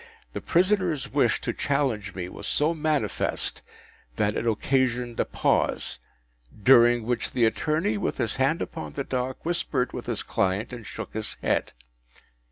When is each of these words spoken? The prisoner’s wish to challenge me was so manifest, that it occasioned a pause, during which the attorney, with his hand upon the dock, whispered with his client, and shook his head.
The 0.33 0.41
prisoner’s 0.41 1.13
wish 1.13 1.41
to 1.41 1.53
challenge 1.53 2.15
me 2.15 2.27
was 2.27 2.47
so 2.47 2.73
manifest, 2.73 3.61
that 4.15 4.35
it 4.35 4.47
occasioned 4.47 5.19
a 5.19 5.25
pause, 5.25 5.99
during 6.63 7.03
which 7.05 7.29
the 7.29 7.45
attorney, 7.45 7.99
with 7.99 8.17
his 8.17 8.37
hand 8.37 8.63
upon 8.63 8.93
the 8.93 9.03
dock, 9.03 9.45
whispered 9.45 9.93
with 9.93 10.07
his 10.07 10.23
client, 10.23 10.73
and 10.73 10.87
shook 10.87 11.13
his 11.13 11.37
head. 11.43 11.73